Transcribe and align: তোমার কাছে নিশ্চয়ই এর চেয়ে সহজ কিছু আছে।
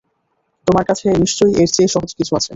তোমার 0.67 0.85
কাছে 0.89 1.05
নিশ্চয়ই 1.23 1.53
এর 1.57 1.69
চেয়ে 1.75 1.89
সহজ 1.89 2.11
কিছু 2.19 2.31
আছে। 2.35 2.49